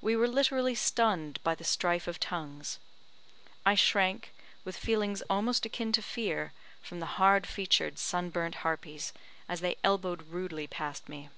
We 0.00 0.14
were 0.14 0.28
literally 0.28 0.76
stunned 0.76 1.40
by 1.42 1.56
the 1.56 1.64
strife 1.64 2.06
of 2.06 2.20
tongues. 2.20 2.78
I 3.64 3.74
shrank, 3.74 4.32
with 4.64 4.76
feelings 4.76 5.22
almost 5.22 5.66
akin 5.66 5.90
to 5.90 6.02
fear, 6.02 6.52
from 6.80 7.00
the 7.00 7.16
hard 7.18 7.48
featured, 7.48 7.98
sun 7.98 8.30
burnt 8.30 8.54
harpies, 8.62 9.12
as 9.48 9.62
they 9.62 9.74
elbowed 9.82 10.22
rudely 10.28 10.68
past 10.68 11.08
me. 11.08 11.30